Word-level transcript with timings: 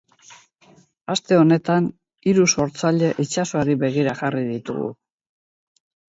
Aste 1.15 1.35
honetan 1.39 1.89
hiru 2.31 2.45
sortzaile 2.53 3.09
itsasoari 3.25 3.75
begira 3.83 4.15
jarri 4.23 4.41
ditugu. 4.47 4.89